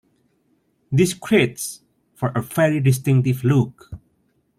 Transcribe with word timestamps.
This 0.91 1.13
creates 1.13 1.83
for 2.15 2.29
a 2.33 2.41
very 2.41 2.79
distinctive 2.79 3.43
look. 3.43 3.91